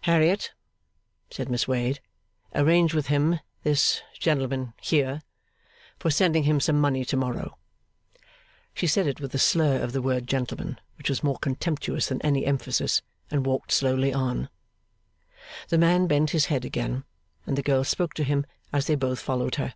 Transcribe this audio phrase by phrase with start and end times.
[0.00, 0.50] 'Harriet,'
[1.30, 2.00] said Miss Wade,
[2.56, 5.22] 'arrange with him this gentleman here
[5.96, 7.56] for sending him some money to morrow.'
[8.74, 12.20] She said it with a slur of the word gentleman which was more contemptuous than
[12.22, 14.48] any emphasis, and walked slowly on.
[15.68, 17.04] The man bent his head again,
[17.46, 19.74] and the girl spoke to him as they both followed her.